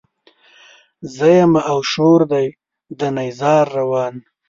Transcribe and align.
زه 1.15 1.27
يمه 1.39 1.61
او 1.71 1.79
شور 1.91 2.21
دی 2.31 2.47
د 2.99 3.01
نيزار 3.15 3.65
روان 3.79 4.13